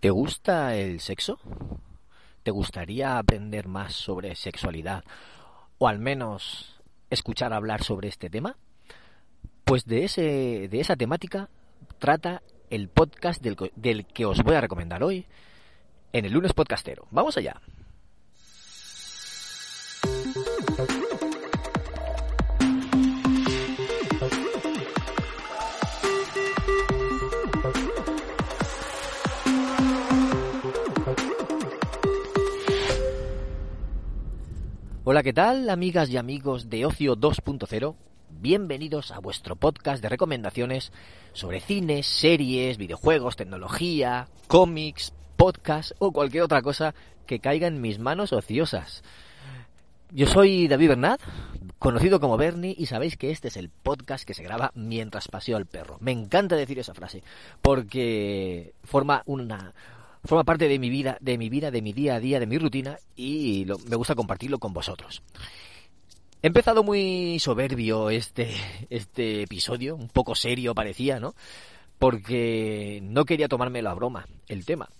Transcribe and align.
¿Te 0.00 0.10
gusta 0.10 0.76
el 0.76 1.00
sexo? 1.00 1.40
¿Te 2.44 2.52
gustaría 2.52 3.18
aprender 3.18 3.66
más 3.66 3.94
sobre 3.94 4.36
sexualidad? 4.36 5.02
¿O 5.78 5.88
al 5.88 5.98
menos 5.98 6.80
escuchar 7.10 7.52
hablar 7.52 7.82
sobre 7.82 8.08
este 8.08 8.30
tema? 8.30 8.56
Pues 9.64 9.86
de, 9.86 10.04
ese, 10.04 10.68
de 10.70 10.80
esa 10.80 10.94
temática 10.94 11.48
trata 11.98 12.42
el 12.70 12.88
podcast 12.88 13.42
del, 13.42 13.56
del 13.74 14.06
que 14.06 14.24
os 14.24 14.42
voy 14.44 14.54
a 14.54 14.60
recomendar 14.60 15.02
hoy 15.02 15.26
en 16.12 16.24
el 16.24 16.32
lunes 16.32 16.52
podcastero. 16.52 17.08
Vamos 17.10 17.36
allá. 17.36 17.60
Hola, 35.10 35.22
¿qué 35.22 35.32
tal, 35.32 35.70
amigas 35.70 36.10
y 36.10 36.18
amigos 36.18 36.68
de 36.68 36.84
Ocio 36.84 37.16
2.0? 37.16 37.94
Bienvenidos 38.28 39.10
a 39.10 39.20
vuestro 39.20 39.56
podcast 39.56 40.02
de 40.02 40.10
recomendaciones 40.10 40.92
sobre 41.32 41.60
cines, 41.60 42.06
series, 42.06 42.76
videojuegos, 42.76 43.34
tecnología, 43.34 44.28
cómics, 44.48 45.14
podcast 45.36 45.92
o 45.98 46.12
cualquier 46.12 46.42
otra 46.42 46.60
cosa 46.60 46.94
que 47.24 47.40
caiga 47.40 47.68
en 47.68 47.80
mis 47.80 47.98
manos 47.98 48.34
ociosas. 48.34 49.02
Yo 50.10 50.26
soy 50.26 50.68
David 50.68 50.88
Bernat, 50.88 51.22
conocido 51.78 52.20
como 52.20 52.36
Bernie, 52.36 52.74
y 52.76 52.84
sabéis 52.84 53.16
que 53.16 53.30
este 53.30 53.48
es 53.48 53.56
el 53.56 53.70
podcast 53.70 54.26
que 54.26 54.34
se 54.34 54.42
graba 54.42 54.72
mientras 54.74 55.28
paseo 55.28 55.56
al 55.56 55.64
perro. 55.64 55.96
Me 56.00 56.12
encanta 56.12 56.54
decir 56.54 56.78
esa 56.80 56.92
frase, 56.92 57.22
porque 57.62 58.74
forma 58.84 59.22
una, 59.24 59.72
forma 60.28 60.44
parte 60.44 60.68
de 60.68 60.78
mi 60.78 60.90
vida, 60.90 61.16
de 61.22 61.38
mi 61.38 61.48
vida, 61.48 61.70
de 61.70 61.80
mi 61.80 61.94
día 61.94 62.16
a 62.16 62.20
día, 62.20 62.38
de 62.38 62.46
mi 62.46 62.58
rutina 62.58 62.98
y 63.16 63.66
me 63.88 63.96
gusta 63.96 64.14
compartirlo 64.14 64.58
con 64.58 64.74
vosotros. 64.74 65.22
He 66.42 66.48
empezado 66.48 66.84
muy 66.84 67.38
soberbio 67.40 68.10
este, 68.10 68.50
este 68.90 69.44
episodio, 69.44 69.96
un 69.96 70.08
poco 70.08 70.34
serio 70.34 70.74
parecía, 70.74 71.18
¿no? 71.18 71.34
Porque 71.98 73.00
no 73.02 73.24
quería 73.24 73.48
tomarme 73.48 73.80
la 73.80 73.94
broma 73.94 74.28
el 74.48 74.66
tema, 74.66 74.90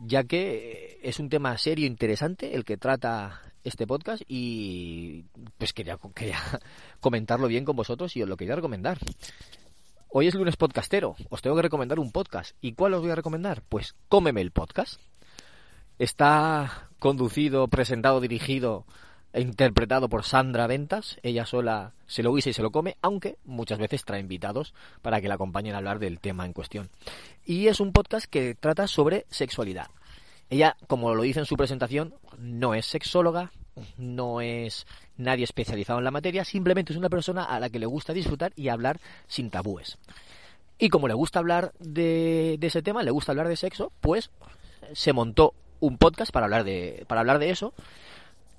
ya 0.00 0.24
que 0.24 0.98
es 1.00 1.20
un 1.20 1.28
tema 1.28 1.56
serio, 1.58 1.86
interesante, 1.86 2.56
el 2.56 2.64
que 2.64 2.76
trata 2.76 3.40
este 3.62 3.86
podcast 3.86 4.24
y 4.26 5.26
pues 5.58 5.72
quería, 5.74 5.96
quería 6.12 6.40
comentarlo 7.00 7.46
bien 7.46 7.64
con 7.64 7.76
vosotros 7.76 8.16
y 8.16 8.22
os 8.22 8.28
lo 8.28 8.36
quería 8.36 8.56
recomendar. 8.56 8.98
Hoy 10.18 10.28
es 10.28 10.34
lunes 10.34 10.56
podcastero, 10.56 11.14
os 11.28 11.42
tengo 11.42 11.56
que 11.56 11.60
recomendar 11.60 11.98
un 11.98 12.10
podcast. 12.10 12.56
¿Y 12.62 12.72
cuál 12.72 12.94
os 12.94 13.02
voy 13.02 13.10
a 13.10 13.16
recomendar? 13.16 13.60
Pues 13.68 13.94
Cómeme 14.08 14.40
el 14.40 14.50
podcast. 14.50 14.98
Está 15.98 16.88
conducido, 16.98 17.68
presentado, 17.68 18.18
dirigido 18.22 18.86
e 19.34 19.42
interpretado 19.42 20.08
por 20.08 20.24
Sandra 20.24 20.66
Ventas. 20.68 21.18
Ella 21.22 21.44
sola 21.44 21.92
se 22.06 22.22
lo 22.22 22.32
guisa 22.32 22.48
y 22.48 22.54
se 22.54 22.62
lo 22.62 22.72
come, 22.72 22.96
aunque 23.02 23.36
muchas 23.44 23.78
veces 23.78 24.06
trae 24.06 24.20
invitados 24.20 24.72
para 25.02 25.20
que 25.20 25.28
la 25.28 25.34
acompañen 25.34 25.74
a 25.74 25.78
hablar 25.78 25.98
del 25.98 26.18
tema 26.18 26.46
en 26.46 26.54
cuestión. 26.54 26.88
Y 27.44 27.66
es 27.66 27.78
un 27.78 27.92
podcast 27.92 28.24
que 28.24 28.54
trata 28.54 28.86
sobre 28.86 29.26
sexualidad. 29.28 29.88
Ella, 30.48 30.78
como 30.86 31.14
lo 31.14 31.24
dice 31.24 31.40
en 31.40 31.44
su 31.44 31.58
presentación, 31.58 32.14
no 32.38 32.72
es 32.72 32.86
sexóloga, 32.86 33.52
no 33.96 34.40
es 34.40 34.86
nadie 35.16 35.44
especializado 35.44 35.98
en 35.98 36.04
la 36.04 36.10
materia, 36.10 36.44
simplemente 36.44 36.92
es 36.92 36.98
una 36.98 37.08
persona 37.08 37.44
a 37.44 37.60
la 37.60 37.70
que 37.70 37.78
le 37.78 37.86
gusta 37.86 38.12
disfrutar 38.12 38.52
y 38.56 38.68
hablar 38.68 39.00
sin 39.26 39.50
tabúes. 39.50 39.98
Y 40.78 40.88
como 40.88 41.08
le 41.08 41.14
gusta 41.14 41.38
hablar 41.38 41.72
de, 41.78 42.58
ese 42.60 42.82
tema, 42.82 43.02
le 43.02 43.10
gusta 43.10 43.32
hablar 43.32 43.48
de 43.48 43.56
sexo, 43.56 43.92
pues 44.00 44.30
se 44.92 45.12
montó 45.12 45.54
un 45.80 45.96
podcast 45.98 46.32
para 46.32 46.46
hablar 46.46 46.64
de, 46.64 47.04
para 47.08 47.20
hablar 47.20 47.38
de 47.38 47.50
eso. 47.50 47.72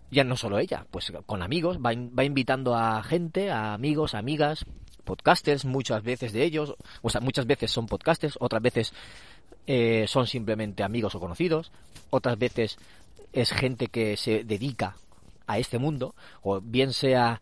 Ya 0.09 0.24
no 0.24 0.38
solo 0.38 0.58
ella, 0.58 0.86
pues 0.90 1.12
con 1.26 1.44
amigos, 1.44 1.78
va, 1.78 1.92
va 1.94 2.24
invitando 2.24 2.76
a 2.76 3.03
gente, 3.03 3.52
a 3.52 3.74
amigos, 3.74 4.16
amigas, 4.16 4.66
podcasters, 5.03 5.66
muchas 5.66 6.03
veces 6.03 6.34
de 6.34 6.44
ellos, 6.44 6.75
o 7.02 7.09
sea, 7.09 7.22
muchas 7.22 7.46
veces 7.46 7.72
son 7.72 7.88
podcasters, 7.88 8.38
otras 8.40 8.62
veces 8.62 8.94
eh, 9.66 10.06
son 10.08 10.28
simplemente 10.28 10.84
amigos 10.84 11.16
o 11.16 11.20
conocidos, 11.20 11.72
otras 12.09 12.38
veces 12.38 12.78
es 13.34 13.52
gente 13.52 13.88
que 13.88 14.16
se 14.18 14.44
dedica 14.44 14.96
a 15.47 15.58
este 15.58 15.80
mundo, 15.80 16.13
o 16.44 16.62
bien 16.62 16.94
sea 16.94 17.41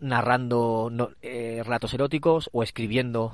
narrando 0.00 0.90
eh, 1.22 1.62
relatos 1.64 1.94
eróticos 1.94 2.48
o 2.52 2.62
escribiendo 2.62 3.32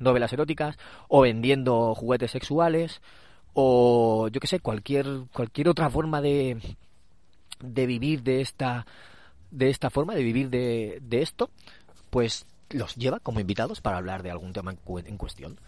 novelas 0.00 0.32
eróticas 0.32 0.76
o 1.08 1.22
vendiendo 1.22 1.94
juguetes 1.94 2.30
sexuales 2.30 3.00
o 3.54 4.28
yo 4.28 4.40
que 4.40 4.46
sé 4.46 4.60
cualquier 4.60 5.06
cualquier 5.32 5.68
otra 5.68 5.90
forma 5.90 6.20
de 6.20 6.58
de 7.60 7.86
vivir 7.86 8.22
de 8.22 8.40
esta 8.40 8.86
de 9.50 9.70
esta 9.70 9.90
forma 9.90 10.14
de 10.14 10.22
vivir 10.22 10.50
de, 10.50 10.98
de 11.02 11.22
esto 11.22 11.50
pues 12.10 12.46
los 12.70 12.94
lleva 12.96 13.20
como 13.20 13.40
invitados 13.40 13.80
para 13.80 13.98
hablar 13.98 14.22
de 14.22 14.30
algún 14.30 14.52
tema 14.52 14.74
en 15.04 15.16
cuestión. 15.18 15.58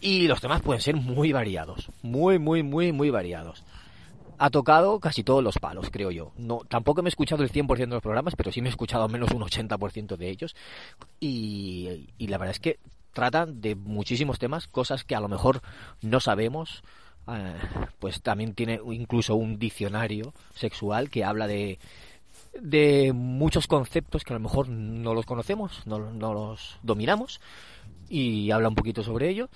Y 0.00 0.26
los 0.26 0.40
temas 0.40 0.62
pueden 0.62 0.82
ser 0.82 0.96
muy 0.96 1.32
variados 1.32 1.90
muy 2.02 2.38
muy 2.38 2.62
muy 2.62 2.92
muy 2.92 3.10
variados 3.10 3.64
ha 4.38 4.50
tocado 4.50 4.98
casi 5.00 5.22
todos 5.22 5.42
los 5.42 5.58
palos, 5.58 5.88
creo 5.90 6.10
yo. 6.10 6.32
No, 6.36 6.60
tampoco 6.68 7.02
me 7.02 7.08
he 7.08 7.10
escuchado 7.10 7.42
el 7.42 7.52
100% 7.52 7.76
de 7.76 7.86
los 7.86 8.02
programas, 8.02 8.34
pero 8.36 8.52
sí 8.52 8.60
me 8.60 8.68
he 8.68 8.70
escuchado 8.70 9.04
al 9.04 9.10
menos 9.10 9.30
un 9.32 9.42
80% 9.42 10.16
de 10.16 10.28
ellos. 10.28 10.56
Y, 11.20 12.08
la 12.18 12.38
verdad 12.38 12.54
es 12.54 12.60
que 12.60 12.78
tratan 13.12 13.60
de 13.60 13.74
muchísimos 13.74 14.38
temas, 14.38 14.68
cosas 14.68 15.04
que 15.04 15.14
a 15.14 15.20
lo 15.20 15.28
mejor 15.28 15.62
no 16.00 16.20
sabemos. 16.20 16.82
Eh, 17.28 17.54
pues 18.00 18.20
también 18.20 18.52
tiene 18.54 18.80
incluso 18.84 19.36
un 19.36 19.58
diccionario 19.60 20.34
sexual 20.56 21.08
que 21.08 21.22
habla 21.22 21.46
de, 21.46 21.78
de 22.60 23.12
muchos 23.14 23.66
conceptos 23.66 24.24
que 24.24 24.32
a 24.32 24.36
lo 24.36 24.40
mejor 24.40 24.68
no 24.68 25.14
los 25.14 25.24
conocemos, 25.24 25.86
no, 25.86 25.98
no 25.98 26.34
los 26.34 26.78
dominamos 26.82 27.40
y 28.08 28.50
habla 28.50 28.68
un 28.68 28.74
poquito 28.74 29.02
sobre 29.02 29.30
ello. 29.30 29.48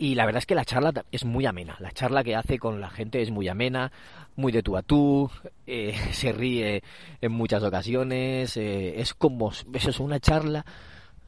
Y 0.00 0.14
la 0.14 0.24
verdad 0.24 0.38
es 0.38 0.46
que 0.46 0.54
la 0.54 0.64
charla 0.64 1.04
es 1.10 1.24
muy 1.24 1.44
amena. 1.44 1.76
La 1.80 1.90
charla 1.90 2.22
que 2.22 2.36
hace 2.36 2.60
con 2.60 2.80
la 2.80 2.88
gente 2.88 3.20
es 3.20 3.32
muy 3.32 3.48
amena, 3.48 3.90
muy 4.36 4.52
de 4.52 4.62
tú 4.62 4.76
a 4.76 4.82
tú, 4.82 5.28
eh, 5.66 5.92
se 6.12 6.30
ríe 6.30 6.84
en 7.20 7.32
muchas 7.32 7.64
ocasiones. 7.64 8.56
Eh, 8.56 9.00
es 9.00 9.12
como, 9.12 9.50
eso 9.50 9.90
es 9.90 9.98
una 9.98 10.20
charla 10.20 10.64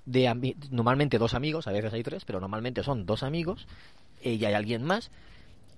de 0.07 0.55
normalmente 0.71 1.19
dos 1.19 1.35
amigos, 1.35 1.67
a 1.67 1.73
veces 1.73 1.93
hay 1.93 2.03
tres, 2.03 2.25
pero 2.25 2.41
normalmente 2.41 2.83
son 2.83 3.07
dos 3.07 3.23
amigos 3.23 3.67
eh, 4.23 4.35
y 4.35 4.45
hay 4.45 4.55
alguien 4.55 4.85
más. 4.85 5.11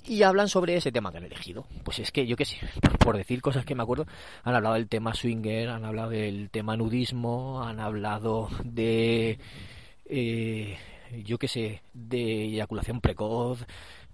Y 0.05 0.25
hablan 0.25 0.49
sobre 0.49 0.77
ese 0.77 0.93
tema 0.93 1.13
que 1.13 1.19
han 1.19 1.25
elegido. 1.25 1.65
Pues 1.85 2.01
es 2.01 2.13
que 2.13 2.27
yo 2.27 2.37
qué 2.37 2.45
sé, 2.45 2.59
por 2.99 3.17
decir 3.17 3.41
cosas 3.41 3.65
que 3.65 3.75
me 3.75 3.85
acuerdo, 3.85 4.07
han 4.45 4.55
hablado 4.55 4.75
del 4.75 4.89
tema 4.89 5.15
swinger, 5.15 5.71
han 5.71 5.87
hablado 5.87 6.11
del 6.11 6.51
tema 6.51 6.77
nudismo, 6.77 7.63
han 7.63 7.81
hablado 7.81 8.51
de 8.65 9.39
yo 11.25 11.39
qué 11.39 11.49
sé, 11.49 11.83
de 11.93 12.45
eyaculación 12.45 13.01
precoz, 13.01 13.65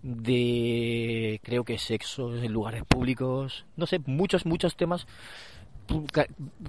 de 0.03 1.41
creo 1.43 1.65
que 1.65 1.79
sexo 1.79 2.37
en 2.37 2.53
lugares 2.53 2.85
públicos, 2.85 3.67
no 3.77 3.87
sé, 3.87 4.01
muchos, 4.07 4.47
muchos 4.47 4.77
temas, 4.77 5.07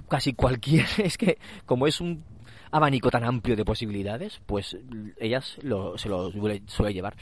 casi 0.08 0.32
cualquier, 0.32 0.86
es 0.98 1.16
que 1.16 1.38
como 1.66 1.86
es 1.86 2.00
un 2.00 2.24
abanico 2.70 3.10
tan 3.10 3.24
amplio 3.24 3.56
de 3.56 3.64
posibilidades, 3.64 4.40
pues 4.46 4.76
ellas 5.18 5.58
lo, 5.62 5.98
se 5.98 6.08
lo 6.08 6.30
suele, 6.30 6.62
llevar. 6.92 7.16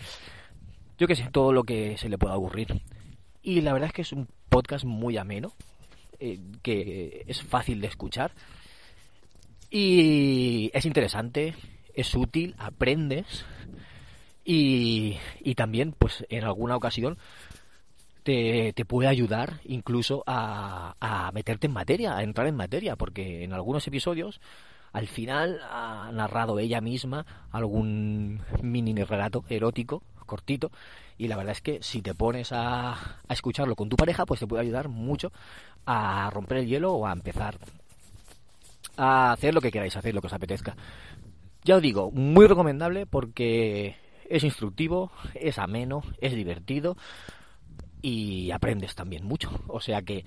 Yo 0.99 1.07
qué 1.07 1.15
sé, 1.15 1.29
todo 1.31 1.53
lo 1.53 1.65
que 1.65 1.97
se 1.97 2.09
le 2.09 2.19
pueda 2.19 2.37
ocurrir. 2.37 2.83
Y 3.43 3.61
la 3.61 3.73
verdad 3.73 3.89
es 3.89 3.93
que 3.93 4.03
es 4.03 4.13
un 4.13 4.29
podcast 4.49 4.85
muy 4.85 5.17
ameno, 5.17 5.53
eh, 6.19 6.41
que 6.63 7.25
es 7.27 7.43
fácil 7.43 7.81
de 7.81 7.87
escuchar. 7.87 8.33
Y 9.71 10.71
es 10.75 10.85
interesante, 10.87 11.55
es 11.99 12.15
útil, 12.15 12.55
aprendes 12.59 13.45
y, 14.45 15.17
y 15.41 15.55
también, 15.57 15.95
pues 15.99 16.25
en 16.29 16.45
alguna 16.45 16.77
ocasión, 16.77 17.19
te, 18.23 18.73
te, 18.73 18.85
puede 18.85 19.09
ayudar 19.09 19.61
incluso 19.65 20.23
a, 20.27 20.95
a, 21.01 21.33
meterte 21.33 21.67
en 21.67 21.73
materia, 21.73 22.17
a 22.17 22.23
entrar 22.23 22.47
en 22.47 22.55
materia, 22.55 22.95
porque 22.95 23.43
en 23.43 23.53
algunos 23.53 23.87
episodios 23.89 24.41
al 24.93 25.09
final 25.09 25.61
ha 25.69 26.11
narrado 26.13 26.59
ella 26.61 26.81
misma 26.81 27.27
algún 27.51 28.41
mini 28.63 28.95
relato 29.05 29.45
erótico 29.49 30.03
cortito 30.25 30.71
y 31.17 31.27
la 31.29 31.37
verdad 31.37 31.53
es 31.53 31.61
que 31.63 31.83
si 31.83 32.01
te 32.01 32.15
pones 32.15 32.53
a, 32.53 32.93
a 32.93 33.33
escucharlo 33.33 33.75
con 33.75 33.89
tu 33.89 33.97
pareja 33.97 34.25
pues 34.25 34.41
te 34.41 34.47
puede 34.47 34.63
ayudar 34.63 34.89
mucho 34.89 35.33
a 35.87 36.31
romper 36.31 36.59
el 36.59 36.67
hielo 36.67 36.93
o 36.93 37.07
a 37.07 37.13
empezar 37.13 37.59
a 38.99 39.33
hacer 39.33 39.55
lo 39.55 39.61
que 39.61 39.71
queráis 39.71 39.97
hacer, 39.97 40.15
lo 40.15 40.21
que 40.21 40.27
os 40.27 40.33
apetezca. 40.33 40.77
Ya 41.69 41.77
os 41.77 41.83
digo, 41.83 42.11
muy 42.11 42.47
recomendable 42.47 43.05
porque 43.05 43.95
es 44.27 44.43
instructivo, 44.43 45.13
es 45.35 45.59
ameno, 45.59 46.01
es 46.19 46.33
divertido 46.33 46.97
y 48.01 48.51
aprendes 48.53 48.95
también 48.95 49.27
mucho. 49.27 49.51
O 49.67 49.79
sea 49.79 50.01
que 50.01 50.25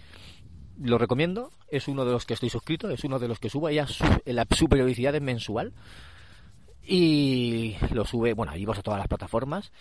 lo 0.80 1.00
recomiendo, 1.00 1.50
es 1.72 1.88
uno 1.88 2.06
de 2.06 2.12
los 2.12 2.28
que 2.28 2.36
estoy 2.36 2.52
suscrito, 2.52 2.92
es 2.92 3.04
uno 3.06 3.18
de 3.18 3.28
los 3.28 3.40
que 3.40 3.50
subo, 3.50 3.70
ella 3.70 3.88
la 4.26 4.46
su 4.52 4.70
periodicidad 4.70 5.16
es 5.16 5.22
mensual 5.24 5.74
y 6.84 7.76
lo 7.92 8.06
sube, 8.06 8.34
bueno, 8.34 8.54
vas 8.68 8.78
a 8.78 8.84
todas 8.84 9.00
las 9.00 9.08
plataformas 9.08 9.72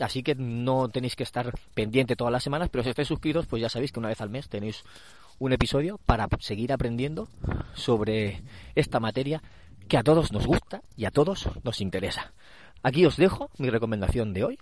así 0.00 0.22
que 0.24 0.34
no 0.34 0.88
tenéis 0.88 1.14
que 1.14 1.22
estar 1.22 1.52
pendiente 1.74 2.16
todas 2.16 2.32
las 2.32 2.42
semanas, 2.42 2.68
pero 2.68 2.82
si 2.82 2.90
estáis 2.90 3.08
suscritos, 3.08 3.46
pues 3.46 3.62
ya 3.62 3.68
sabéis 3.68 3.92
que 3.92 4.00
una 4.00 4.08
vez 4.08 4.20
al 4.20 4.30
mes 4.30 4.48
tenéis 4.48 4.82
un 5.38 5.52
episodio 5.52 5.98
para 5.98 6.28
seguir 6.40 6.72
aprendiendo 6.72 7.28
sobre 7.74 8.42
esta 8.74 9.00
materia 9.00 9.42
que 9.88 9.96
a 9.96 10.02
todos 10.02 10.32
nos 10.32 10.46
gusta 10.46 10.82
y 10.96 11.04
a 11.04 11.10
todos 11.10 11.48
nos 11.62 11.80
interesa. 11.80 12.32
Aquí 12.82 13.06
os 13.06 13.16
dejo 13.16 13.50
mi 13.58 13.70
recomendación 13.70 14.32
de 14.32 14.44
hoy. 14.44 14.58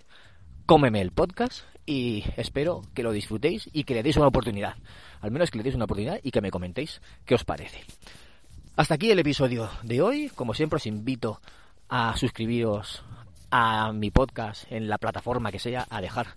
Cómeme 0.65 1.01
el 1.01 1.11
podcast 1.11 1.63
y 1.85 2.23
espero 2.37 2.81
que 2.93 3.03
lo 3.03 3.11
disfrutéis 3.11 3.69
y 3.73 3.83
que 3.83 3.93
le 3.93 4.03
deis 4.03 4.17
una 4.17 4.27
oportunidad. 4.27 4.75
Al 5.21 5.31
menos 5.31 5.51
que 5.51 5.57
le 5.57 5.63
deis 5.63 5.75
una 5.75 5.85
oportunidad 5.85 6.19
y 6.23 6.31
que 6.31 6.41
me 6.41 6.51
comentéis 6.51 7.01
qué 7.25 7.35
os 7.35 7.43
parece. 7.43 7.81
Hasta 8.75 8.95
aquí 8.95 9.11
el 9.11 9.19
episodio 9.19 9.69
de 9.83 10.01
hoy. 10.01 10.29
Como 10.29 10.53
siempre 10.53 10.77
os 10.77 10.85
invito 10.85 11.41
a 11.89 12.15
suscribiros 12.17 13.03
a 13.51 13.91
mi 13.93 14.09
podcast 14.09 14.71
en 14.71 14.87
la 14.87 14.97
plataforma 14.97 15.51
que 15.51 15.59
sea, 15.59 15.85
a 15.89 16.01
dejar 16.01 16.27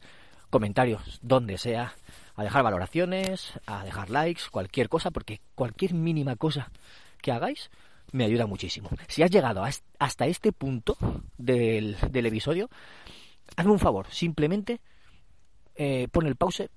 comentarios 0.51 1.19
donde 1.23 1.59
sea, 1.59 1.95
a 2.35 2.43
dejar 2.45 2.63
valoraciones, 2.63 3.53
a 3.67 3.85
dejar 3.85 4.11
likes, 4.11 4.43
cualquier 4.51 4.89
cosa, 4.89 5.11
porque 5.11 5.41
cualquier 5.55 5.95
mínima 5.95 6.37
cosa 6.37 6.71
que 7.23 7.33
hagáis 7.33 7.71
me 8.13 8.25
ayuda 8.25 8.47
muchísimo. 8.47 8.89
Si 9.09 9.23
has 9.23 9.31
llegado 9.31 9.65
hasta 9.99 10.27
este 10.27 10.53
punto 10.53 10.97
del, 11.37 11.97
episodio, 12.13 12.71
hazme 13.57 13.73
un 13.73 13.79
favor, 13.79 14.07
simplemente 14.11 14.81
eh, 15.75 16.09
pon 16.11 16.27
el 16.27 16.37
pause, 16.37 16.71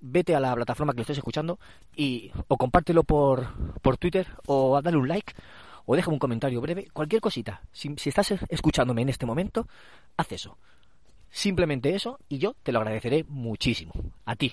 vete 0.00 0.34
a 0.34 0.40
la 0.40 0.54
plataforma 0.54 0.92
que 0.92 0.98
lo 0.98 1.02
estés 1.02 1.18
escuchando 1.18 1.58
y 1.96 2.30
o 2.48 2.56
compártelo 2.56 3.04
por, 3.04 3.80
por 3.80 3.96
Twitter 3.96 4.26
o 4.46 4.80
dale 4.82 4.96
un 4.96 5.08
like 5.08 5.32
o 5.86 5.96
deja 5.96 6.10
un 6.10 6.18
comentario 6.18 6.60
breve, 6.60 6.88
cualquier 6.92 7.20
cosita. 7.20 7.62
Si, 7.72 7.94
estás 8.04 8.34
escuchándome 8.48 9.02
en 9.02 9.08
este 9.08 9.26
momento, 9.26 9.66
haz 10.16 10.32
eso. 10.32 10.58
Simplemente 11.30 11.94
eso 11.94 12.18
y 12.28 12.38
yo 12.38 12.54
te 12.62 12.72
lo 12.72 12.78
agradeceré 12.78 13.24
muchísimo. 13.28 13.92
A 14.24 14.36
ti. 14.36 14.52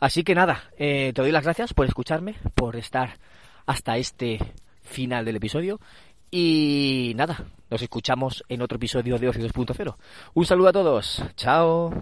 Así 0.00 0.22
que 0.22 0.34
nada, 0.34 0.70
eh, 0.76 1.12
te 1.14 1.22
doy 1.22 1.32
las 1.32 1.44
gracias 1.44 1.74
por 1.74 1.86
escucharme, 1.86 2.36
por 2.54 2.76
estar 2.76 3.18
hasta 3.66 3.96
este 3.96 4.38
final 4.84 5.24
del 5.24 5.36
episodio. 5.36 5.80
Y 6.30 7.12
nada, 7.16 7.44
nos 7.70 7.82
escuchamos 7.82 8.44
en 8.48 8.62
otro 8.62 8.76
episodio 8.76 9.18
de 9.18 9.28
Ocio 9.28 9.46
2.0. 9.48 9.96
Un 10.34 10.46
saludo 10.46 10.68
a 10.68 10.72
todos. 10.72 11.22
Chao. 11.36 11.92